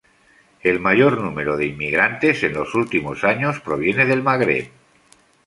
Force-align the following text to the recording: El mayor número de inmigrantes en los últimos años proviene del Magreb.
El 0.61 0.79
mayor 0.79 1.21
número 1.21 1.57
de 1.57 1.67
inmigrantes 1.67 2.41
en 2.41 2.53
los 2.53 2.73
últimos 2.73 3.23
años 3.23 3.59
proviene 3.59 4.07
del 4.07 4.23
Magreb. 4.23 4.71